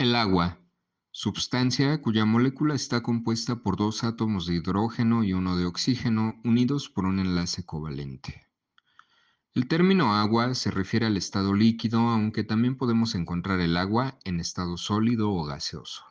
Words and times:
El 0.00 0.16
agua, 0.16 0.58
substancia 1.10 2.00
cuya 2.00 2.24
molécula 2.24 2.74
está 2.74 3.02
compuesta 3.02 3.56
por 3.56 3.76
dos 3.76 4.02
átomos 4.02 4.46
de 4.46 4.54
hidrógeno 4.54 5.24
y 5.24 5.34
uno 5.34 5.58
de 5.58 5.66
oxígeno 5.66 6.40
unidos 6.42 6.88
por 6.88 7.04
un 7.04 7.18
enlace 7.18 7.66
covalente. 7.66 8.46
El 9.52 9.68
término 9.68 10.14
agua 10.14 10.54
se 10.54 10.70
refiere 10.70 11.04
al 11.04 11.18
estado 11.18 11.52
líquido, 11.52 12.00
aunque 12.00 12.44
también 12.44 12.78
podemos 12.78 13.14
encontrar 13.14 13.60
el 13.60 13.76
agua 13.76 14.18
en 14.24 14.40
estado 14.40 14.78
sólido 14.78 15.32
o 15.32 15.44
gaseoso. 15.44 16.02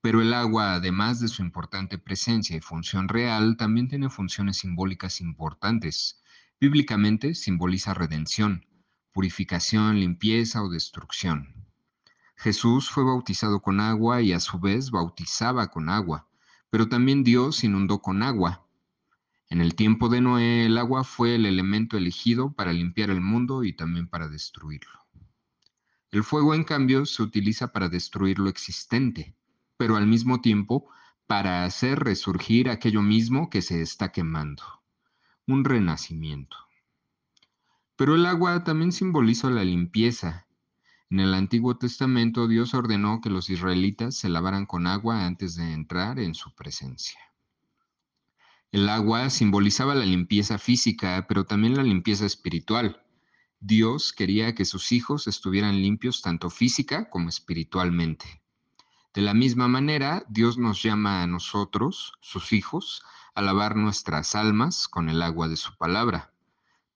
Pero 0.00 0.22
el 0.22 0.32
agua, 0.32 0.72
además 0.72 1.20
de 1.20 1.28
su 1.28 1.42
importante 1.42 1.98
presencia 1.98 2.56
y 2.56 2.62
función 2.62 3.08
real, 3.08 3.58
también 3.58 3.88
tiene 3.88 4.08
funciones 4.08 4.56
simbólicas 4.56 5.20
importantes. 5.20 6.22
Bíblicamente 6.58 7.34
simboliza 7.34 7.92
redención, 7.92 8.64
purificación, 9.12 10.00
limpieza 10.00 10.62
o 10.62 10.70
destrucción. 10.70 11.63
Jesús 12.36 12.90
fue 12.90 13.04
bautizado 13.04 13.60
con 13.60 13.80
agua 13.80 14.20
y 14.22 14.32
a 14.32 14.40
su 14.40 14.58
vez 14.58 14.90
bautizaba 14.90 15.68
con 15.68 15.88
agua, 15.88 16.28
pero 16.70 16.88
también 16.88 17.24
Dios 17.24 17.64
inundó 17.64 18.00
con 18.00 18.22
agua. 18.22 18.66
En 19.48 19.60
el 19.60 19.74
tiempo 19.74 20.08
de 20.08 20.20
Noé 20.20 20.66
el 20.66 20.78
agua 20.78 21.04
fue 21.04 21.36
el 21.36 21.46
elemento 21.46 21.96
elegido 21.96 22.52
para 22.52 22.72
limpiar 22.72 23.10
el 23.10 23.20
mundo 23.20 23.62
y 23.64 23.72
también 23.72 24.08
para 24.08 24.28
destruirlo. 24.28 25.04
El 26.10 26.24
fuego, 26.24 26.54
en 26.54 26.64
cambio, 26.64 27.06
se 27.06 27.22
utiliza 27.22 27.72
para 27.72 27.88
destruir 27.88 28.38
lo 28.38 28.48
existente, 28.48 29.36
pero 29.76 29.96
al 29.96 30.06
mismo 30.06 30.40
tiempo 30.40 30.88
para 31.26 31.64
hacer 31.64 32.00
resurgir 32.00 32.68
aquello 32.68 33.02
mismo 33.02 33.50
que 33.50 33.62
se 33.62 33.82
está 33.82 34.12
quemando. 34.12 34.62
Un 35.46 35.64
renacimiento. 35.64 36.56
Pero 37.96 38.14
el 38.14 38.26
agua 38.26 38.64
también 38.64 38.92
simboliza 38.92 39.50
la 39.50 39.64
limpieza, 39.64 40.46
en 41.10 41.20
el 41.20 41.34
Antiguo 41.34 41.76
Testamento 41.76 42.48
Dios 42.48 42.72
ordenó 42.72 43.20
que 43.20 43.28
los 43.30 43.50
israelitas 43.50 44.16
se 44.16 44.28
lavaran 44.28 44.64
con 44.64 44.86
agua 44.86 45.26
antes 45.26 45.54
de 45.54 45.72
entrar 45.72 46.18
en 46.18 46.34
su 46.34 46.54
presencia. 46.54 47.20
El 48.72 48.88
agua 48.88 49.28
simbolizaba 49.30 49.94
la 49.94 50.06
limpieza 50.06 50.58
física, 50.58 51.26
pero 51.28 51.44
también 51.44 51.76
la 51.76 51.82
limpieza 51.82 52.26
espiritual. 52.26 53.02
Dios 53.60 54.12
quería 54.12 54.54
que 54.54 54.64
sus 54.64 54.92
hijos 54.92 55.28
estuvieran 55.28 55.80
limpios 55.80 56.22
tanto 56.22 56.50
física 56.50 57.08
como 57.10 57.28
espiritualmente. 57.28 58.42
De 59.12 59.22
la 59.22 59.34
misma 59.34 59.68
manera, 59.68 60.24
Dios 60.28 60.58
nos 60.58 60.82
llama 60.82 61.22
a 61.22 61.26
nosotros, 61.26 62.14
sus 62.20 62.52
hijos, 62.52 63.02
a 63.34 63.42
lavar 63.42 63.76
nuestras 63.76 64.34
almas 64.34 64.88
con 64.88 65.08
el 65.08 65.22
agua 65.22 65.48
de 65.48 65.56
su 65.56 65.76
palabra. 65.76 66.32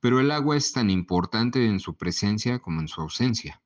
Pero 0.01 0.19
el 0.19 0.31
agua 0.33 0.57
es 0.57 0.73
tan 0.73 0.91
importante 0.91 1.67
en 1.67 1.79
su 1.79 1.97
presencia 1.97 2.59
como 2.59 2.81
en 2.81 2.89
su 2.89 3.01
ausencia 3.03 3.61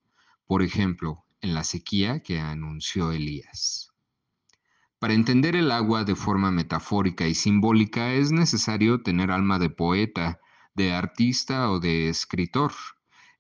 por 0.53 0.63
ejemplo, 0.63 1.25
en 1.41 1.55
la 1.55 1.65
sequía 1.65 2.21
que 2.23 2.39
anunció 2.39 3.11
Elías. 3.11 3.91
Para 4.99 5.15
entender 5.15 5.57
el 5.57 5.71
agua 5.73 6.05
de 6.05 6.15
forma 6.15 6.51
metafórica 6.51 7.27
y 7.27 7.35
simbólica 7.35 8.13
es 8.13 8.33
necesario 8.33 9.03
tener 9.03 9.31
alma 9.31 9.59
de 9.59 9.71
poeta, 9.71 10.41
de 10.75 10.93
artista 10.93 11.71
o 11.71 11.81
de 11.81 12.11
escritor. 12.11 12.73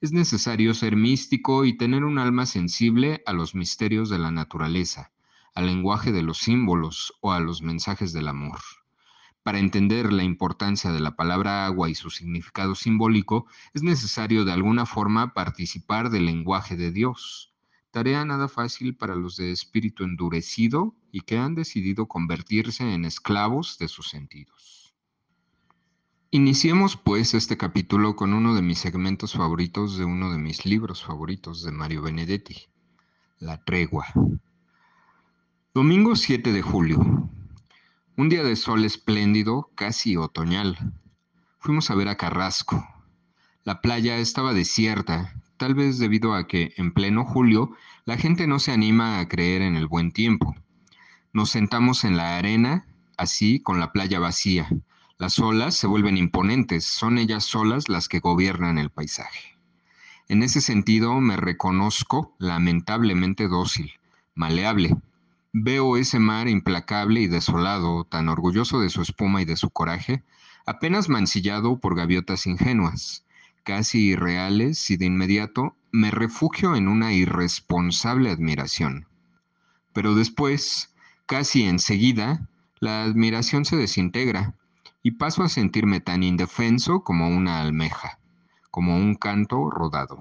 Es 0.00 0.12
necesario 0.12 0.72
ser 0.72 0.96
místico 0.96 1.66
y 1.66 1.76
tener 1.76 2.02
un 2.04 2.18
alma 2.18 2.46
sensible 2.46 3.22
a 3.26 3.34
los 3.34 3.54
misterios 3.54 4.08
de 4.08 4.18
la 4.18 4.30
naturaleza, 4.30 5.12
al 5.54 5.66
lenguaje 5.66 6.12
de 6.12 6.22
los 6.22 6.38
símbolos 6.38 7.12
o 7.20 7.32
a 7.32 7.40
los 7.40 7.60
mensajes 7.60 8.14
del 8.14 8.28
amor. 8.28 8.60
Para 9.42 9.58
entender 9.58 10.12
la 10.12 10.22
importancia 10.22 10.92
de 10.92 11.00
la 11.00 11.16
palabra 11.16 11.66
agua 11.66 11.90
y 11.90 11.96
su 11.96 12.10
significado 12.10 12.76
simbólico, 12.76 13.46
es 13.74 13.82
necesario 13.82 14.44
de 14.44 14.52
alguna 14.52 14.86
forma 14.86 15.34
participar 15.34 16.10
del 16.10 16.26
lenguaje 16.26 16.76
de 16.76 16.92
Dios. 16.92 17.52
Tarea 17.90 18.24
nada 18.24 18.46
fácil 18.48 18.96
para 18.96 19.16
los 19.16 19.36
de 19.36 19.50
espíritu 19.50 20.04
endurecido 20.04 20.94
y 21.10 21.22
que 21.22 21.38
han 21.38 21.56
decidido 21.56 22.06
convertirse 22.06 22.94
en 22.94 23.04
esclavos 23.04 23.78
de 23.78 23.88
sus 23.88 24.08
sentidos. 24.08 24.94
Iniciemos 26.30 26.96
pues 26.96 27.34
este 27.34 27.58
capítulo 27.58 28.16
con 28.16 28.32
uno 28.32 28.54
de 28.54 28.62
mis 28.62 28.78
segmentos 28.78 29.34
favoritos 29.34 29.98
de 29.98 30.04
uno 30.04 30.32
de 30.32 30.38
mis 30.38 30.64
libros 30.64 31.04
favoritos 31.04 31.62
de 31.62 31.72
Mario 31.72 32.00
Benedetti, 32.00 32.56
La 33.38 33.62
tregua. 33.62 34.06
Domingo 35.74 36.16
7 36.16 36.52
de 36.52 36.62
julio. 36.62 37.30
Un 38.14 38.28
día 38.28 38.42
de 38.42 38.56
sol 38.56 38.84
espléndido, 38.84 39.70
casi 39.74 40.18
otoñal. 40.18 40.76
Fuimos 41.58 41.90
a 41.90 41.94
ver 41.94 42.08
a 42.08 42.18
Carrasco. 42.18 42.86
La 43.64 43.80
playa 43.80 44.18
estaba 44.18 44.52
desierta, 44.52 45.32
tal 45.56 45.74
vez 45.74 45.98
debido 45.98 46.34
a 46.34 46.46
que 46.46 46.74
en 46.76 46.92
pleno 46.92 47.24
julio 47.24 47.70
la 48.04 48.18
gente 48.18 48.46
no 48.46 48.58
se 48.58 48.70
anima 48.70 49.18
a 49.18 49.28
creer 49.28 49.62
en 49.62 49.76
el 49.76 49.86
buen 49.86 50.12
tiempo. 50.12 50.54
Nos 51.32 51.48
sentamos 51.48 52.04
en 52.04 52.18
la 52.18 52.36
arena, 52.36 52.86
así 53.16 53.60
con 53.60 53.80
la 53.80 53.92
playa 53.92 54.18
vacía. 54.18 54.68
Las 55.16 55.38
olas 55.38 55.74
se 55.74 55.86
vuelven 55.86 56.18
imponentes, 56.18 56.84
son 56.84 57.16
ellas 57.16 57.44
solas 57.44 57.88
las 57.88 58.08
que 58.08 58.20
gobiernan 58.20 58.76
el 58.76 58.90
paisaje. 58.90 59.58
En 60.28 60.42
ese 60.42 60.60
sentido 60.60 61.18
me 61.18 61.38
reconozco 61.38 62.36
lamentablemente 62.38 63.48
dócil, 63.48 63.92
maleable, 64.34 64.98
Veo 65.54 65.98
ese 65.98 66.18
mar 66.18 66.48
implacable 66.48 67.20
y 67.20 67.26
desolado, 67.26 68.04
tan 68.04 68.30
orgulloso 68.30 68.80
de 68.80 68.88
su 68.88 69.02
espuma 69.02 69.42
y 69.42 69.44
de 69.44 69.56
su 69.56 69.68
coraje, 69.68 70.22
apenas 70.64 71.10
mancillado 71.10 71.78
por 71.78 71.94
gaviotas 71.94 72.46
ingenuas, 72.46 73.26
casi 73.62 74.12
irreales, 74.12 74.90
y 74.90 74.96
de 74.96 75.04
inmediato 75.04 75.76
me 75.90 76.10
refugio 76.10 76.74
en 76.74 76.88
una 76.88 77.12
irresponsable 77.12 78.30
admiración. 78.30 79.06
Pero 79.92 80.14
después, 80.14 80.94
casi 81.26 81.64
enseguida, 81.64 82.48
la 82.80 83.02
admiración 83.02 83.66
se 83.66 83.76
desintegra 83.76 84.54
y 85.02 85.12
paso 85.12 85.42
a 85.42 85.50
sentirme 85.50 86.00
tan 86.00 86.22
indefenso 86.22 87.04
como 87.04 87.28
una 87.28 87.60
almeja, 87.60 88.18
como 88.70 88.96
un 88.96 89.16
canto 89.16 89.68
rodado. 89.68 90.18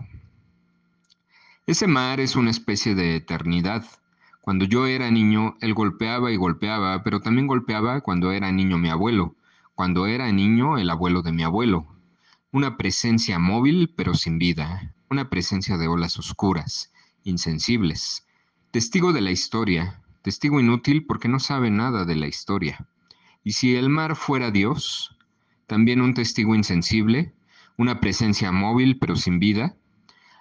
Ese 1.67 1.87
mar 1.87 2.19
es 2.19 2.35
una 2.35 2.51
especie 2.51 2.95
de 2.95 3.15
eternidad, 3.15 3.85
cuando 4.41 4.65
yo 4.65 4.87
era 4.87 5.11
niño, 5.11 5.55
él 5.61 5.75
golpeaba 5.75 6.31
y 6.31 6.35
golpeaba, 6.35 7.03
pero 7.03 7.19
también 7.19 7.45
golpeaba 7.45 8.01
cuando 8.01 8.31
era 8.31 8.51
niño 8.51 8.79
mi 8.79 8.89
abuelo, 8.89 9.35
cuando 9.75 10.07
era 10.07 10.31
niño 10.31 10.79
el 10.79 10.89
abuelo 10.89 11.21
de 11.21 11.31
mi 11.31 11.43
abuelo. 11.43 11.85
Una 12.51 12.75
presencia 12.75 13.37
móvil 13.37 13.93
pero 13.95 14.15
sin 14.15 14.39
vida, 14.39 14.95
una 15.11 15.29
presencia 15.29 15.77
de 15.77 15.87
olas 15.87 16.17
oscuras, 16.17 16.91
insensibles. 17.23 18.25
Testigo 18.71 19.13
de 19.13 19.21
la 19.21 19.29
historia, 19.29 20.01
testigo 20.23 20.59
inútil 20.59 21.05
porque 21.05 21.27
no 21.27 21.39
sabe 21.39 21.69
nada 21.69 22.03
de 22.03 22.15
la 22.15 22.27
historia. 22.27 22.87
Y 23.43 23.53
si 23.53 23.75
el 23.75 23.89
mar 23.89 24.15
fuera 24.15 24.49
Dios, 24.49 25.17
también 25.67 26.01
un 26.01 26.15
testigo 26.15 26.55
insensible, 26.55 27.33
una 27.77 27.99
presencia 27.99 28.51
móvil 28.51 28.97
pero 28.97 29.15
sin 29.15 29.37
vida. 29.37 29.75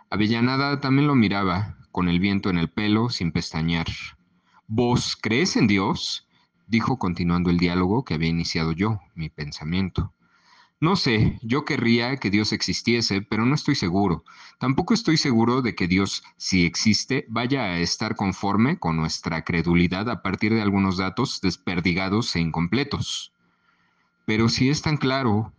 Avellanada 0.09 0.81
también 0.81 1.07
lo 1.07 1.15
miraba, 1.15 1.77
con 1.91 2.09
el 2.09 2.21
viento 2.21 2.51
en 2.51 2.59
el 2.59 2.71
pelo, 2.71 3.11
sin 3.11 3.33
pestañear. 3.33 3.87
¿Vos 4.67 5.17
crees 5.21 5.57
en 5.57 5.67
Dios? 5.67 6.27
dijo 6.67 6.99
continuando 6.99 7.51
el 7.51 7.59
diálogo 7.59 8.05
que 8.05 8.15
había 8.15 8.29
iniciado 8.29 8.73
yo, 8.73 9.01
mi 9.15 9.29
pensamiento. 9.29 10.13
No 10.83 10.97
sé, 10.97 11.39
yo 11.43 11.67
querría 11.67 12.17
que 12.17 12.31
Dios 12.31 12.53
existiese, 12.53 13.21
pero 13.21 13.45
no 13.45 13.55
estoy 13.55 13.75
seguro. 13.75 14.25
Tampoco 14.59 14.95
estoy 14.95 15.19
seguro 15.19 15.61
de 15.61 15.75
que 15.75 15.89
Dios, 15.89 16.23
si 16.39 16.65
existe, 16.65 17.27
vaya 17.29 17.65
a 17.65 17.79
estar 17.81 18.17
conforme 18.17 18.79
con 18.79 18.97
nuestra 18.97 19.45
credulidad 19.45 20.09
a 20.09 20.23
partir 20.23 20.55
de 20.55 20.63
algunos 20.63 20.97
datos 20.97 21.43
desperdigados 21.43 22.35
e 22.35 22.41
incompletos. 22.41 23.33
Pero 24.25 24.49
si 24.49 24.71
es 24.71 24.81
tan 24.81 24.97
claro, 24.97 25.53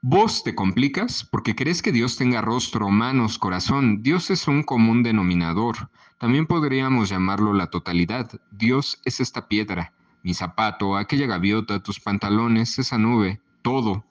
Vos 0.00 0.44
te 0.44 0.54
complicas 0.54 1.24
porque 1.24 1.56
crees 1.56 1.82
que 1.82 1.90
Dios 1.90 2.16
tenga 2.16 2.40
rostro, 2.40 2.88
manos, 2.88 3.36
corazón. 3.36 4.00
Dios 4.00 4.30
es 4.30 4.46
un 4.46 4.62
común 4.62 5.02
denominador. 5.02 5.90
También 6.18 6.46
podríamos 6.46 7.08
llamarlo 7.08 7.52
la 7.52 7.66
totalidad. 7.66 8.30
Dios 8.52 9.00
es 9.04 9.18
esta 9.18 9.48
piedra, 9.48 9.92
mi 10.22 10.34
zapato, 10.34 10.96
aquella 10.96 11.26
gaviota, 11.26 11.82
tus 11.82 11.98
pantalones, 11.98 12.78
esa 12.78 12.96
nube, 12.96 13.40
todo. 13.62 14.04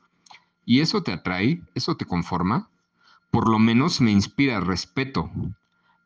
¿Y 0.65 0.81
eso 0.81 1.03
te 1.03 1.13
atrae? 1.13 1.61
¿Eso 1.73 1.95
te 1.95 2.03
conforma? 2.03 2.69
Por 3.31 3.49
lo 3.49 3.57
menos 3.57 4.01
me 4.01 4.11
inspira 4.11 4.59
respeto. 4.59 5.31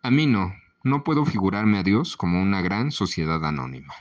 A 0.03 0.11
mí 0.11 0.27
no. 0.27 0.53
No 0.83 1.03
puedo 1.03 1.25
figurarme 1.25 1.79
a 1.79 1.83
Dios 1.83 2.17
como 2.17 2.39
una 2.39 2.61
gran 2.61 2.91
sociedad 2.91 3.43
anónima. 3.43 3.95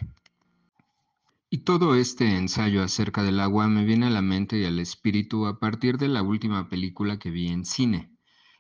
Y 1.52 1.64
todo 1.64 1.96
este 1.96 2.36
ensayo 2.36 2.80
acerca 2.80 3.24
del 3.24 3.40
agua 3.40 3.66
me 3.66 3.84
viene 3.84 4.06
a 4.06 4.10
la 4.10 4.22
mente 4.22 4.56
y 4.56 4.64
al 4.66 4.78
espíritu 4.78 5.46
a 5.46 5.58
partir 5.58 5.98
de 5.98 6.06
la 6.06 6.22
última 6.22 6.68
película 6.68 7.18
que 7.18 7.30
vi 7.30 7.48
en 7.48 7.64
cine, 7.64 8.16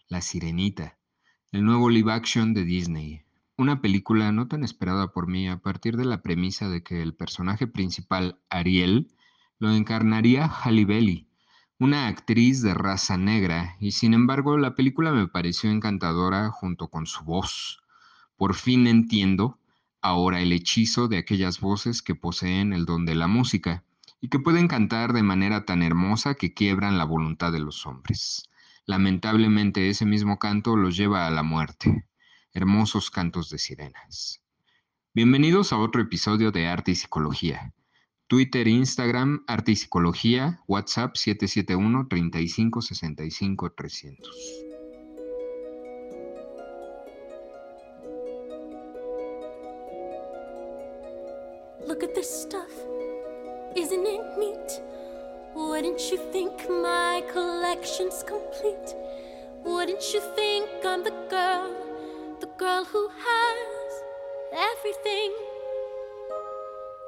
La 0.08 0.20
Sirenita, 0.20 0.98
el 1.52 1.64
nuevo 1.64 1.88
live 1.88 2.12
action 2.12 2.52
de 2.52 2.64
Disney. 2.64 3.22
Una 3.56 3.80
película 3.80 4.32
no 4.32 4.48
tan 4.48 4.64
esperada 4.64 5.12
por 5.12 5.28
mí 5.28 5.48
a 5.48 5.58
partir 5.58 5.96
de 5.96 6.04
la 6.04 6.20
premisa 6.20 6.68
de 6.68 6.82
que 6.82 7.00
el 7.00 7.14
personaje 7.14 7.68
principal, 7.68 8.40
Ariel, 8.50 9.06
lo 9.60 9.70
encarnaría 9.70 10.48
Halle 10.48 11.28
una 11.78 12.08
actriz 12.08 12.60
de 12.60 12.74
raza 12.74 13.16
negra, 13.16 13.76
y 13.78 13.92
sin 13.92 14.14
embargo 14.14 14.58
la 14.58 14.74
película 14.74 15.12
me 15.12 15.28
pareció 15.28 15.70
encantadora 15.70 16.50
junto 16.50 16.88
con 16.88 17.06
su 17.06 17.22
voz 17.22 17.84
Por 18.36 18.56
fin 18.56 18.88
entiendo 18.88 19.59
ahora 20.02 20.40
el 20.40 20.52
hechizo 20.52 21.08
de 21.08 21.18
aquellas 21.18 21.60
voces 21.60 22.02
que 22.02 22.14
poseen 22.14 22.72
el 22.72 22.86
don 22.86 23.04
de 23.04 23.14
la 23.14 23.26
música 23.26 23.84
y 24.20 24.28
que 24.28 24.38
pueden 24.38 24.68
cantar 24.68 25.12
de 25.12 25.22
manera 25.22 25.64
tan 25.64 25.82
hermosa 25.82 26.34
que 26.34 26.54
quiebran 26.54 26.98
la 26.98 27.04
voluntad 27.04 27.52
de 27.52 27.60
los 27.60 27.86
hombres. 27.86 28.48
Lamentablemente 28.86 29.88
ese 29.88 30.04
mismo 30.04 30.38
canto 30.38 30.76
los 30.76 30.96
lleva 30.96 31.26
a 31.26 31.30
la 31.30 31.42
muerte. 31.42 32.06
Hermosos 32.52 33.10
cantos 33.10 33.50
de 33.50 33.58
sirenas. 33.58 34.42
Bienvenidos 35.14 35.72
a 35.72 35.78
otro 35.78 36.02
episodio 36.02 36.50
de 36.50 36.66
Arte 36.66 36.92
y 36.92 36.94
Psicología. 36.94 37.72
Twitter, 38.26 38.68
Instagram, 38.68 39.44
Arte 39.46 39.72
y 39.72 39.76
Psicología, 39.76 40.60
WhatsApp 40.68 41.16
771 41.16 42.06
3565 42.08 43.72
300. 43.72 44.69
Isn't 53.80 54.06
it 54.06 54.36
neat? 54.36 54.82
Wouldn't 55.54 56.02
you 56.10 56.18
think 56.32 56.68
my 56.68 57.22
collection's 57.32 58.22
complete? 58.22 58.94
Wouldn't 59.64 60.04
you 60.12 60.20
think 60.36 60.68
I'm 60.84 61.02
the 61.02 61.16
girl, 61.30 61.74
the 62.40 62.50
girl 62.58 62.84
who 62.84 63.08
has 63.08 63.92
everything? 64.52 65.32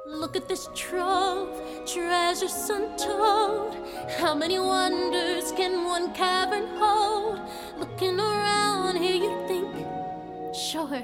Look 0.07 0.35
at 0.35 0.47
this 0.47 0.67
trove, 0.73 1.61
treasures 1.85 2.67
untold. 2.67 3.77
How 4.17 4.33
many 4.33 4.57
wonders 4.57 5.51
can 5.51 5.85
one 5.85 6.11
cavern 6.15 6.65
hold? 6.77 7.39
Looking 7.77 8.19
around 8.19 8.97
here, 8.97 9.15
you 9.25 9.31
think, 9.47 10.55
sure, 10.55 11.03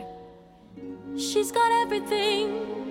she's 1.16 1.52
got 1.52 1.72
everything. 1.84 2.89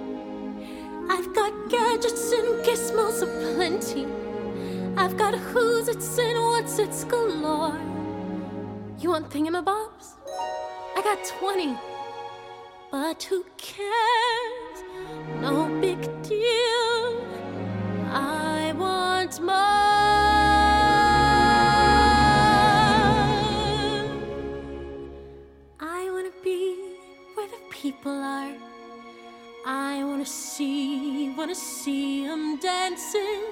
Gizmos 3.18 3.22
aplenty. 3.22 4.06
I've 4.96 5.16
got 5.16 5.34
who's 5.34 5.88
it's 5.88 6.18
and 6.18 6.38
what's 6.38 6.78
it's 6.78 7.04
galore. 7.04 7.78
You 8.98 9.10
want 9.10 9.30
thingamabobs? 9.30 10.14
I 10.96 11.02
got 11.02 11.24
20. 11.24 11.76
But 12.90 13.22
who 13.22 13.44
cares? 13.56 14.82
No 15.40 15.68
big 15.80 16.00
deal. 16.22 17.24
I 18.10 18.72
want 18.76 19.40
more. 19.40 19.54
I 25.80 26.10
wanna 26.10 26.32
be 26.42 26.76
where 27.34 27.48
the 27.48 27.60
people 27.70 28.12
are. 28.12 28.77
I 29.70 30.02
wanna 30.02 30.24
see, 30.24 31.28
wanna 31.36 31.54
see 31.54 32.26
them 32.26 32.56
dancing, 32.56 33.44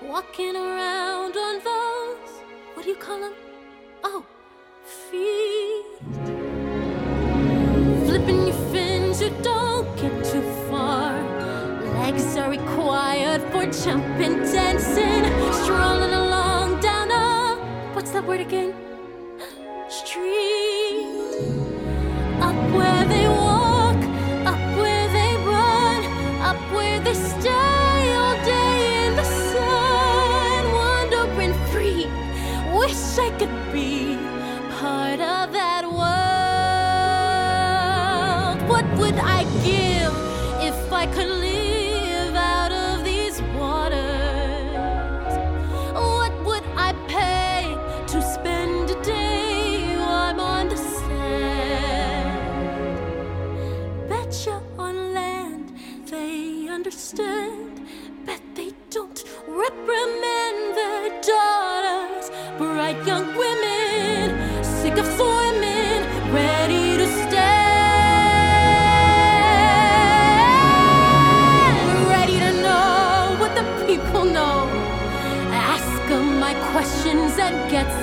walking 0.00 0.54
around 0.54 1.36
on 1.36 1.54
those, 1.64 2.30
what 2.74 2.84
do 2.84 2.90
you 2.90 2.94
call 2.94 3.18
them? 3.18 3.34
Oh, 4.04 4.24
feet. 4.84 5.84
Flipping 8.06 8.46
your 8.46 8.56
fins, 8.70 9.20
you 9.20 9.30
don't 9.42 9.84
get 9.96 10.24
too 10.24 10.42
far. 10.70 11.20
Legs 11.98 12.36
are 12.36 12.50
required 12.50 13.42
for 13.50 13.66
jumping, 13.66 14.44
dancing, 14.44 15.24
strolling 15.64 16.14
along 16.14 16.78
down 16.82 17.10
a, 17.10 17.56
what's 17.94 18.12
that 18.12 18.24
word 18.24 18.38
again? 18.40 18.83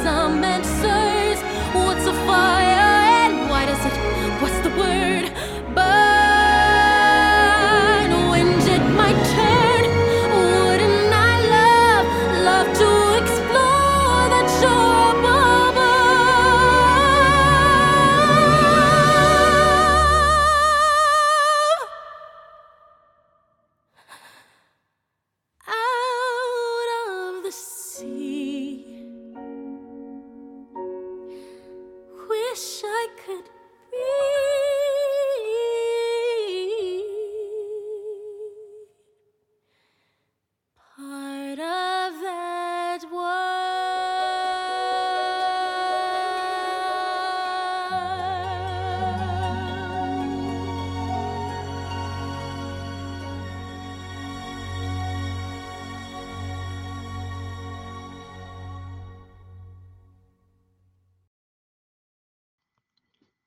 Some 0.03 0.43
answers. 0.43 1.39
What's 1.75 2.05
a 2.07 2.13
fire 2.25 2.70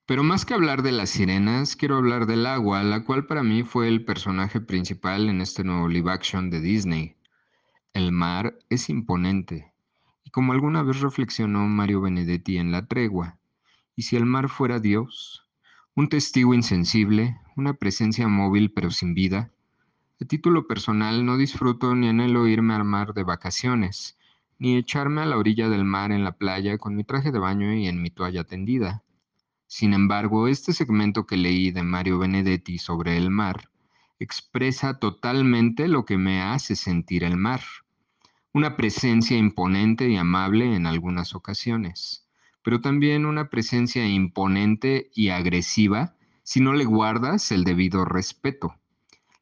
Pero 0.07 0.21
más 0.21 0.45
que 0.45 0.53
hablar 0.53 0.83
de 0.83 0.91
las 0.91 1.09
sirenas, 1.09 1.75
quiero 1.75 1.97
hablar 1.97 2.27
del 2.27 2.45
agua, 2.45 2.83
la 2.83 3.03
cual 3.03 3.25
para 3.25 3.41
mí 3.41 3.63
fue 3.63 3.87
el 3.87 4.05
personaje 4.05 4.61
principal 4.61 5.29
en 5.29 5.41
este 5.41 5.63
nuevo 5.63 5.87
live 5.87 6.11
action 6.11 6.51
de 6.51 6.61
Disney. 6.61 7.15
El 7.91 8.11
mar 8.11 8.55
es 8.69 8.91
imponente, 8.91 9.73
y 10.23 10.29
como 10.29 10.53
alguna 10.53 10.83
vez 10.83 10.99
reflexionó 10.99 11.65
Mario 11.67 12.01
Benedetti 12.01 12.59
en 12.59 12.71
La 12.71 12.85
Tregua, 12.85 13.39
¿y 13.95 14.03
si 14.03 14.15
el 14.15 14.27
mar 14.27 14.47
fuera 14.47 14.79
Dios? 14.79 15.47
Un 15.95 16.07
testigo 16.07 16.53
insensible, 16.53 17.39
una 17.55 17.73
presencia 17.73 18.27
móvil 18.27 18.71
pero 18.71 18.91
sin 18.91 19.15
vida. 19.15 19.49
A 20.21 20.25
título 20.25 20.67
personal 20.67 21.25
no 21.25 21.35
disfruto 21.35 21.95
ni 21.95 22.09
anhelo 22.09 22.47
irme 22.47 22.75
al 22.75 22.83
mar 22.83 23.15
de 23.15 23.23
vacaciones, 23.23 24.19
ni 24.59 24.77
echarme 24.77 25.21
a 25.21 25.25
la 25.25 25.37
orilla 25.37 25.67
del 25.67 25.83
mar 25.83 26.11
en 26.11 26.23
la 26.23 26.33
playa 26.33 26.77
con 26.77 26.95
mi 26.95 27.03
traje 27.03 27.31
de 27.31 27.39
baño 27.39 27.73
y 27.73 27.87
en 27.87 28.03
mi 28.03 28.11
toalla 28.11 28.43
tendida. 28.43 29.01
Sin 29.67 29.93
embargo, 29.93 30.47
este 30.47 30.73
segmento 30.73 31.25
que 31.25 31.37
leí 31.37 31.71
de 31.71 31.83
Mario 31.83 32.19
Benedetti 32.19 32.77
sobre 32.77 33.17
el 33.17 33.29
mar 33.29 33.69
expresa 34.19 34.99
totalmente 34.99 35.87
lo 35.87 36.05
que 36.05 36.17
me 36.17 36.41
hace 36.41 36.75
sentir 36.75 37.23
el 37.23 37.37
mar. 37.37 37.61
Una 38.53 38.77
presencia 38.77 39.37
imponente 39.37 40.07
y 40.07 40.15
amable 40.15 40.75
en 40.75 40.85
algunas 40.85 41.35
ocasiones, 41.35 42.27
pero 42.63 42.79
también 42.79 43.25
una 43.25 43.49
presencia 43.49 44.07
imponente 44.07 45.09
y 45.13 45.29
agresiva 45.29 46.15
si 46.43 46.61
no 46.61 46.73
le 46.73 46.85
guardas 46.85 47.51
el 47.51 47.63
debido 47.63 48.05
respeto. 48.05 48.75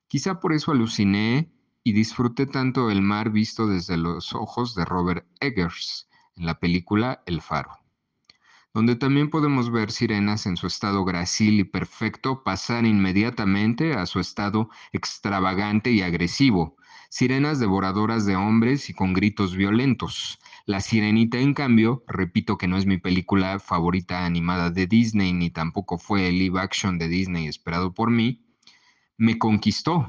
Quizá 0.07 0.39
por 0.39 0.53
eso 0.53 0.71
aluciné 0.71 1.51
y 1.83 1.91
disfruté 1.91 2.47
tanto 2.47 2.89
el 2.89 3.01
mar 3.01 3.29
visto 3.29 3.67
desde 3.67 3.97
los 3.97 4.33
ojos 4.33 4.73
de 4.73 4.85
Robert 4.85 5.27
Eggers 5.39 6.09
en 6.35 6.45
la 6.45 6.59
película 6.59 7.21
El 7.25 7.41
Faro. 7.41 7.82
Donde 8.73 8.95
también 8.95 9.29
podemos 9.29 9.71
ver 9.71 9.91
sirenas 9.91 10.45
en 10.47 10.57
su 10.57 10.65
estado 10.67 11.05
gracil 11.05 11.59
y 11.59 11.63
perfecto 11.63 12.43
pasar 12.43 12.85
inmediatamente 12.85 13.93
a 13.93 14.05
su 14.05 14.19
estado 14.19 14.69
extravagante 14.91 15.91
y 15.91 16.01
agresivo, 16.01 16.75
sirenas 17.09 17.59
devoradoras 17.59 18.25
de 18.25 18.35
hombres 18.35 18.89
y 18.89 18.93
con 18.93 19.13
gritos 19.13 19.55
violentos. 19.55 20.39
La 20.65 20.81
Sirenita, 20.81 21.37
en 21.37 21.53
cambio, 21.53 22.03
repito 22.07 22.57
que 22.57 22.67
no 22.67 22.77
es 22.77 22.85
mi 22.85 22.97
película 22.97 23.59
favorita 23.59 24.25
animada 24.25 24.71
de 24.71 24.87
Disney, 24.87 25.33
ni 25.33 25.51
tampoco 25.51 25.97
fue 25.99 26.29
el 26.29 26.39
live 26.39 26.59
action 26.59 26.97
de 26.97 27.09
Disney 27.09 27.47
esperado 27.47 27.93
por 27.93 28.09
mí, 28.09 28.43
me 29.17 29.37
conquistó. 29.37 30.07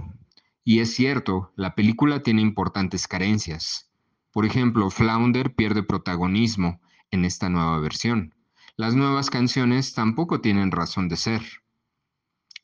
Y 0.64 0.78
es 0.78 0.94
cierto, 0.94 1.52
la 1.56 1.74
película 1.74 2.22
tiene 2.22 2.40
importantes 2.40 3.06
carencias. 3.06 3.90
Por 4.32 4.46
ejemplo, 4.46 4.88
Flounder 4.88 5.54
pierde 5.54 5.82
protagonismo 5.82 6.80
en 7.10 7.24
esta 7.24 7.50
nueva 7.50 7.78
versión. 7.80 8.33
Las 8.76 8.96
nuevas 8.96 9.30
canciones 9.30 9.94
tampoco 9.94 10.40
tienen 10.40 10.72
razón 10.72 11.08
de 11.08 11.16
ser. 11.16 11.42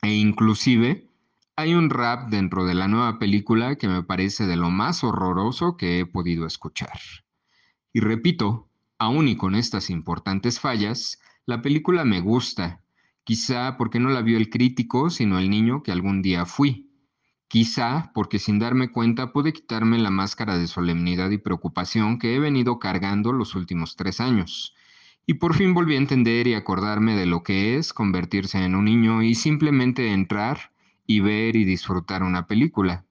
E 0.03 0.13
inclusive 0.13 1.09
hay 1.55 1.75
un 1.75 1.89
rap 1.89 2.31
dentro 2.31 2.65
de 2.65 2.75
la 2.75 2.89
nueva 2.89 3.21
película 3.21 3.77
que 3.77 3.87
me 3.87 4.03
parece 4.03 4.49
de 4.49 4.57
lo 4.57 4.71
más 4.71 5.05
horroroso 5.05 5.77
que 5.77 6.01
he 6.01 6.07
podido 6.07 6.47
escuchar. 6.47 6.99
Y 7.93 8.01
repito, 8.01 8.69
aún 8.99 9.29
y 9.29 9.37
con 9.37 9.55
estas 9.55 9.89
importantes 9.89 10.59
fallas, 10.59 11.21
la 11.47 11.63
película 11.63 12.05
me 12.05 12.21
gusta, 12.21 12.83
quizá 13.23 13.77
porque 13.77 14.01
no 14.01 14.09
la 14.09 14.23
vio 14.23 14.37
el 14.37 14.51
crítico, 14.51 15.11
sino 15.11 15.39
el 15.39 15.49
niño 15.49 15.85
que 15.85 15.93
algún 15.93 16.23
día 16.23 16.45
fui. 16.45 16.91
Quizá 17.47 18.11
porque 18.15 18.41
sin 18.41 18.59
darme 18.59 18.91
cuenta 18.91 19.33
pude 19.33 19.53
quitarme 19.53 19.97
la 19.99 20.11
máscara 20.11 20.59
de 20.59 20.67
solemnidad 20.67 21.31
y 21.31 21.39
preocupación 21.39 22.19
que 22.19 22.35
he 22.35 22.41
venido 22.41 22.81
cargando 22.81 23.33
los 23.33 23.55
últimos 23.55 23.95
tres 23.95 24.21
años. 24.21 24.75
Y 25.31 25.35
por 25.35 25.55
fin 25.55 25.75
volví 25.75 25.95
a 25.95 25.99
entender 25.99 26.49
y 26.49 26.55
acordarme 26.55 27.15
de 27.15 27.25
lo 27.25 27.45
que 27.45 27.77
es 27.77 27.93
convertirse 27.93 28.65
en 28.65 28.75
un 28.75 28.87
niño 28.87 29.23
y 29.23 29.37
simplemente 29.37 30.13
entrar 30.13 30.73
y 31.07 31.21
ver 31.21 31.55
y 31.55 31.65
disfrutar 31.65 32.25
una 32.25 32.49
película. 32.49 33.05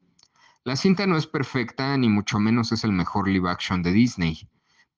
La 0.66 0.76
cinta 0.76 1.08
no 1.08 1.16
es 1.16 1.28
perfecta, 1.28 1.96
ni 1.96 2.10
mucho 2.10 2.38
menos 2.38 2.74
es 2.74 2.84
el 2.84 2.92
mejor 2.92 3.30
live 3.30 3.50
action 3.50 3.84
de 3.84 3.94
Disney, 3.94 4.50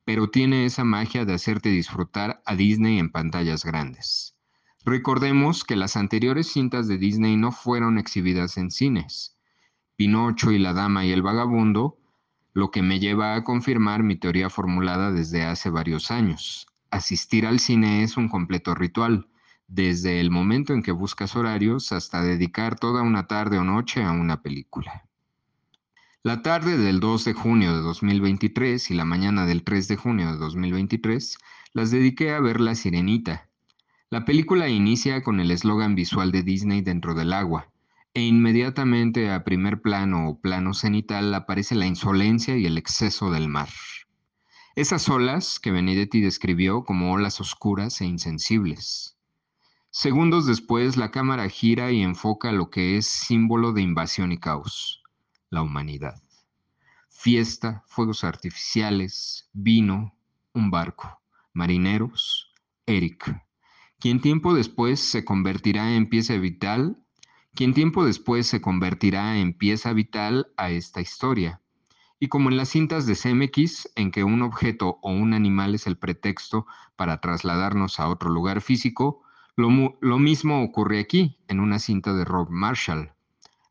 pero 0.03 0.31
tiene 0.31 0.65
esa 0.65 0.83
magia 0.83 1.23
de 1.23 1.35
hacerte 1.35 1.69
disfrutar 1.69 2.41
a 2.43 2.55
Disney 2.55 2.97
en 2.97 3.11
pantallas 3.11 3.63
grandes. 3.63 4.35
Recordemos 4.83 5.63
que 5.63 5.75
las 5.75 5.97
anteriores 5.97 6.47
cintas 6.47 6.87
de 6.87 6.97
Disney 6.97 7.37
no 7.37 7.51
fueron 7.51 7.99
exhibidas 7.99 8.57
en 8.57 8.71
cines. 8.71 9.37
Pinocho 9.95 10.49
y 10.49 10.57
la 10.57 10.73
Dama 10.73 11.05
y 11.05 11.11
el 11.11 11.21
Vagabundo, 11.21 11.99
lo 12.53 12.71
que 12.71 12.81
me 12.81 12.99
lleva 12.99 13.35
a 13.35 13.43
confirmar 13.43 14.01
mi 14.01 14.15
teoría 14.15 14.49
formulada 14.49 15.11
desde 15.11 15.43
hace 15.43 15.69
varios 15.69 16.09
años. 16.09 16.65
Asistir 16.91 17.47
al 17.47 17.59
cine 17.59 18.03
es 18.03 18.17
un 18.17 18.27
completo 18.27 18.75
ritual, 18.75 19.29
desde 19.67 20.19
el 20.19 20.29
momento 20.29 20.73
en 20.73 20.83
que 20.83 20.91
buscas 20.91 21.37
horarios 21.37 21.93
hasta 21.93 22.21
dedicar 22.21 22.77
toda 22.77 23.01
una 23.01 23.27
tarde 23.27 23.57
o 23.57 23.63
noche 23.63 24.03
a 24.03 24.11
una 24.11 24.41
película. 24.41 25.05
La 26.21 26.41
tarde 26.41 26.77
del 26.77 26.99
2 26.99 27.23
de 27.23 27.33
junio 27.33 27.75
de 27.75 27.81
2023 27.81 28.91
y 28.91 28.93
la 28.93 29.05
mañana 29.05 29.45
del 29.45 29.63
3 29.63 29.87
de 29.87 29.95
junio 29.95 30.33
de 30.33 30.37
2023 30.37 31.37
las 31.73 31.91
dediqué 31.91 32.33
a 32.33 32.41
ver 32.41 32.59
La 32.59 32.75
Sirenita. 32.75 33.47
La 34.09 34.25
película 34.25 34.67
inicia 34.67 35.23
con 35.23 35.39
el 35.39 35.49
eslogan 35.49 35.95
visual 35.95 36.33
de 36.33 36.43
Disney 36.43 36.81
dentro 36.81 37.15
del 37.15 37.31
agua, 37.31 37.69
e 38.13 38.21
inmediatamente 38.21 39.31
a 39.31 39.45
primer 39.45 39.81
plano 39.81 40.27
o 40.27 40.41
plano 40.41 40.73
cenital 40.73 41.33
aparece 41.33 41.75
la 41.75 41.87
insolencia 41.87 42.57
y 42.57 42.65
el 42.65 42.77
exceso 42.77 43.31
del 43.31 43.47
mar. 43.47 43.69
Esas 44.75 45.09
olas 45.09 45.59
que 45.59 45.69
Benedetti 45.69 46.21
describió 46.21 46.85
como 46.85 47.11
olas 47.11 47.41
oscuras 47.41 47.99
e 47.99 48.05
insensibles. 48.05 49.17
Segundos 49.89 50.45
después, 50.45 50.95
la 50.95 51.11
cámara 51.11 51.49
gira 51.49 51.91
y 51.91 52.01
enfoca 52.01 52.53
lo 52.53 52.69
que 52.69 52.95
es 52.95 53.05
símbolo 53.05 53.73
de 53.73 53.81
invasión 53.81 54.31
y 54.31 54.37
caos, 54.37 55.03
la 55.49 55.61
humanidad. 55.61 56.23
Fiesta, 57.09 57.83
fuegos 57.85 58.23
artificiales, 58.23 59.49
vino, 59.51 60.15
un 60.53 60.71
barco, 60.71 61.21
marineros, 61.51 62.53
Eric, 62.85 63.43
quien 63.99 64.21
tiempo 64.21 64.53
después 64.53 65.01
se 65.01 65.25
convertirá 65.25 65.97
en 65.97 66.07
pieza 66.07 66.35
vital, 66.35 66.97
quien 67.53 67.73
tiempo 67.73 68.05
después 68.05 68.47
se 68.47 68.61
convertirá 68.61 69.37
en 69.37 69.53
pieza 69.53 69.91
vital 69.91 70.53
a 70.55 70.71
esta 70.71 71.01
historia. 71.01 71.61
Y 72.23 72.27
como 72.27 72.51
en 72.51 72.57
las 72.57 72.69
cintas 72.69 73.07
de 73.07 73.15
CMX, 73.15 73.89
en 73.95 74.11
que 74.11 74.23
un 74.23 74.43
objeto 74.43 74.99
o 75.01 75.11
un 75.11 75.33
animal 75.33 75.73
es 75.73 75.87
el 75.87 75.97
pretexto 75.97 76.67
para 76.95 77.19
trasladarnos 77.19 77.99
a 77.99 78.07
otro 78.09 78.29
lugar 78.29 78.61
físico, 78.61 79.23
lo, 79.55 80.19
mismo 80.19 80.61
ocurre 80.61 80.99
aquí, 80.99 81.39
en 81.47 81.59
una 81.59 81.79
cinta 81.79 82.13
de 82.13 82.23
Rob 82.23 82.51
Marshall. 82.51 83.11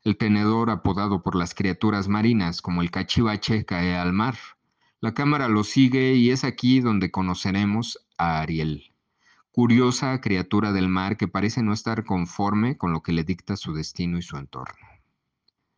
El 0.03 0.17
tenedor 0.17 0.69
apodado 0.69 1.23
por 1.23 1.37
las 1.37 1.55
criaturas 1.55 2.09
marinas 2.09 2.61
como 2.61 2.81
el 2.81 2.91
cachivache 2.91 3.63
cae 3.63 3.95
al 3.95 4.11
mar. 4.11 4.35
La 4.99 5.13
cámara 5.13 5.47
lo 5.47 5.63
sigue 5.63 6.15
y 6.15 6.31
es 6.31 6.43
aquí 6.43 6.81
donde 6.81 7.09
conoceremos 7.09 8.05
a 8.17 8.41
Ariel, 8.41 8.91
curiosa 9.53 10.19
criatura 10.19 10.73
del 10.73 10.89
mar 10.89 11.15
que 11.15 11.29
parece 11.29 11.63
no 11.63 11.71
estar 11.71 12.03
conforme 12.03 12.77
con 12.77 12.91
lo 12.91 13.01
que 13.01 13.13
le 13.13 13.23
dicta 13.23 13.55
su 13.55 13.73
destino 13.73 14.17
y 14.17 14.21
su 14.21 14.35
entorno. 14.35 14.75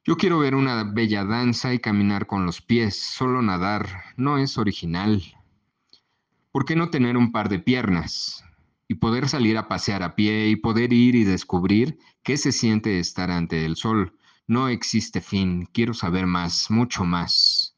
Yo 0.06 0.18
quiero 0.18 0.40
ver 0.40 0.56
una 0.56 0.84
bella 0.84 1.24
danza 1.26 1.74
y 1.74 1.80
caminar 1.80 2.28
con 2.28 2.46
los 2.46 2.62
pies, 2.62 3.00
solo 3.00 3.42
nadar, 3.42 3.88
no 4.18 4.38
es 4.38 4.58
original. 4.58 5.24
¿Por 6.52 6.66
qué 6.66 6.76
no 6.76 6.90
tener 6.90 7.18
un 7.18 7.32
par 7.32 7.50
de 7.50 7.60
piernas? 7.60 8.44
y 8.88 8.96
poder 8.96 9.28
salir 9.28 9.58
a 9.58 9.68
pasear 9.68 10.04
a 10.04 10.16
pie 10.16 10.50
y 10.50 10.56
poder 10.56 10.94
ir 10.94 11.16
y 11.16 11.24
descubrir 11.24 11.98
qué 12.22 12.38
se 12.38 12.52
siente 12.52 13.00
estar 13.00 13.32
ante 13.32 13.66
el 13.66 13.76
sol. 13.76 14.18
No 14.46 14.68
existe 14.68 15.22
fin, 15.22 15.68
quiero 15.72 15.94
saber 15.94 16.28
más, 16.28 16.70
mucho 16.70 17.06
más. 17.06 17.76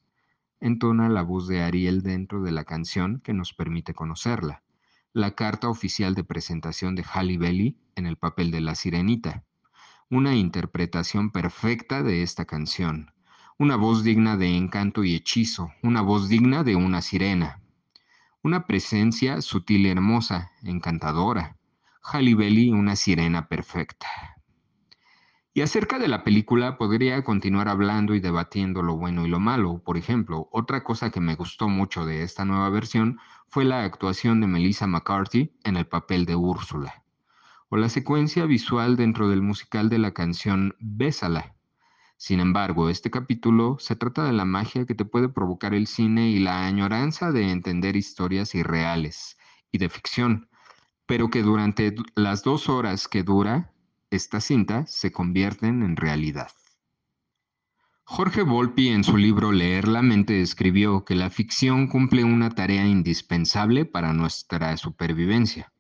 Entona 0.60 1.10
la 1.10 1.22
voz 1.22 1.48
de 1.48 1.62
Ariel 1.62 2.02
dentro 2.02 2.42
de 2.42 2.52
la 2.52 2.64
canción 2.64 3.22
que 3.24 3.34
nos 3.34 3.54
permite 3.54 3.94
conocerla. 3.94 4.64
La 5.14 5.36
carta 5.36 5.70
oficial 5.70 6.16
de 6.16 6.24
presentación 6.24 6.96
de 6.96 7.04
Halle 7.04 7.38
Belly 7.38 7.78
en 7.96 8.08
el 8.08 8.18
papel 8.18 8.52
de 8.52 8.62
la 8.62 8.76
sirenita. 8.76 9.46
Una 10.12 10.36
interpretación 10.36 11.32
perfecta 11.32 12.04
de 12.04 12.22
esta 12.22 12.46
canción. 12.46 13.12
Una 13.58 13.76
voz 13.76 14.04
digna 14.04 14.38
de 14.38 14.56
encanto 14.56 15.04
y 15.04 15.16
hechizo, 15.16 15.72
una 15.82 16.02
voz 16.02 16.30
digna 16.30 16.64
de 16.64 16.76
una 16.76 17.02
sirena. 17.02 17.64
Una 18.44 18.68
presencia 18.68 19.42
sutil 19.42 19.88
y 19.88 19.90
hermosa, 19.90 20.52
encantadora. 20.62 21.58
Halle 22.04 22.72
una 22.72 22.96
sirena 22.96 23.48
perfecta. 23.48 24.06
Y 25.56 25.62
acerca 25.62 25.98
de 25.98 26.08
la 26.08 26.24
película 26.24 26.78
podría 26.78 27.24
continuar 27.24 27.68
hablando 27.68 28.14
y 28.14 28.20
debatiendo 28.20 28.84
lo 28.84 28.98
bueno 28.98 29.26
y 29.26 29.30
lo 29.30 29.40
malo. 29.40 29.82
Por 29.84 29.98
ejemplo, 29.98 30.50
otra 30.52 30.84
cosa 30.84 31.10
que 31.10 31.20
me 31.20 31.34
gustó 31.34 31.68
mucho 31.68 32.06
de 32.06 32.22
esta 32.22 32.46
nueva 32.46 32.70
versión 32.70 33.18
fue 33.48 33.66
la 33.66 33.84
actuación 33.84 34.40
de 34.40 34.46
Melissa 34.46 34.86
McCarthy 34.86 35.52
en 35.64 35.78
el 35.78 35.88
papel 35.88 36.26
de 36.26 36.36
Úrsula, 36.36 37.05
o 37.70 37.78
la 37.78 37.90
secuencia 37.90 38.46
visual 38.46 38.96
dentro 38.96 39.30
del 39.30 39.42
musical 39.42 39.90
de 39.90 40.00
la 40.00 40.14
canción 40.14 40.76
Bésala, 40.80 41.56
sin 42.18 42.40
embargo, 42.40 42.90
este 42.90 43.12
capítulo 43.12 43.78
se 43.80 43.96
trata 43.96 44.24
de 44.24 44.32
la 44.32 44.46
magia 44.46 44.86
que 44.86 44.96
te 44.96 45.06
puede 45.06 45.28
provocar 45.28 45.74
el 45.74 45.86
cine 45.86 46.30
y 46.30 46.40
la 46.40 46.66
añoranza 46.66 47.32
de 47.32 47.52
entender 47.52 47.96
historias 47.98 48.56
irreales 48.56 49.38
y 49.72 49.80
de 49.80 49.90
ficción, 49.90 50.50
pero 51.06 51.30
que 51.30 51.44
durante 51.44 51.94
las 52.16 52.44
dos 52.44 52.70
horas 52.70 53.08
que 53.08 53.24
dura 53.24 53.74
esta 54.12 54.40
cinta 54.40 54.88
se 54.88 55.12
convierten 55.12 55.84
en 55.84 55.98
realidad. 55.98 56.52
Jorge 58.06 58.44
Volpi 58.44 58.90
en 58.90 59.04
su 59.04 59.18
libro 59.18 59.52
Leer 59.52 59.88
la 59.88 60.02
mente 60.02 60.42
escribió 60.42 61.04
que 61.04 61.16
la 61.16 61.30
ficción 61.30 61.88
cumple 61.88 62.24
una 62.24 62.52
tarea 62.52 62.86
indispensable 62.86 63.84
para 63.84 64.14
nuestra 64.14 64.78
supervivencia. 64.78 65.74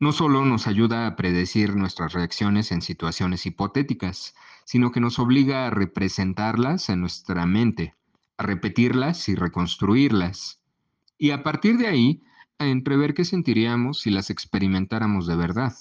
No 0.00 0.12
solo 0.12 0.46
nos 0.46 0.66
ayuda 0.66 1.06
a 1.06 1.14
predecir 1.14 1.76
nuestras 1.76 2.14
reacciones 2.14 2.72
en 2.72 2.80
situaciones 2.80 3.44
hipotéticas, 3.44 4.34
sino 4.64 4.92
que 4.92 5.00
nos 5.00 5.18
obliga 5.18 5.66
a 5.66 5.70
representarlas 5.70 6.88
en 6.88 7.02
nuestra 7.02 7.44
mente, 7.44 7.94
a 8.38 8.44
repetirlas 8.44 9.28
y 9.28 9.34
reconstruirlas. 9.34 10.62
Y 11.18 11.32
a 11.32 11.42
partir 11.42 11.76
de 11.76 11.86
ahí, 11.86 12.22
a 12.58 12.66
entrever 12.66 13.12
qué 13.12 13.26
sentiríamos 13.26 14.00
si 14.00 14.10
las 14.10 14.30
experimentáramos 14.30 15.26
de 15.26 15.36
verdad. 15.36 15.74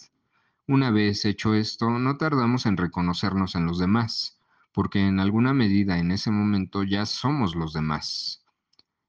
Una 0.67 0.91
vez 0.91 1.23
hecho 1.23 1.53
esto, 1.53 1.89
no 1.89 2.17
tardamos 2.17 2.65
en 2.65 2.75
reconocernos 2.75 3.55
en 3.55 3.65
los 3.65 3.79
demás, 3.79 4.37
porque 4.73 4.99
en 4.99 5.21
alguna 5.21 5.53
medida 5.53 5.97
en 5.97 6.11
ese 6.11 6.29
momento 6.29 6.83
ya 6.83 7.05
somos 7.05 7.55
los 7.55 7.71
demás. 7.71 8.43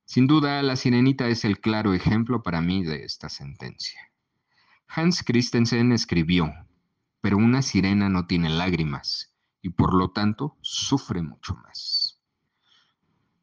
Sin 0.05 0.29
duda, 0.29 0.63
la 0.63 0.77
sirenita 0.77 1.27
es 1.27 1.45
el 1.45 1.59
claro 1.61 1.95
ejemplo 1.95 2.45
para 2.45 2.61
mí 2.61 2.85
de 2.85 3.05
esta 3.05 3.29
sentencia. 3.29 4.10
Hans 4.93 5.23
Christensen 5.23 5.93
escribió, 5.93 6.53
pero 7.21 7.37
una 7.37 7.63
sirena 7.63 8.09
no 8.09 8.27
tiene 8.27 8.49
lágrimas, 8.49 9.33
y 9.63 9.69
por 9.71 9.95
lo 9.95 10.11
tanto 10.11 10.59
sufre 10.63 11.23
mucho 11.23 11.55
más. 11.55 12.21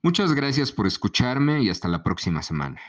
Muchas 0.04 0.34
gracias 0.34 0.74
por 0.74 0.88
escucharme 0.88 1.64
y 1.64 1.70
hasta 1.70 1.88
la 1.88 2.04
próxima 2.04 2.42
semana. 2.42 2.82